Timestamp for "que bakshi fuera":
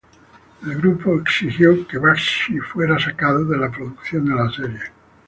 1.87-2.97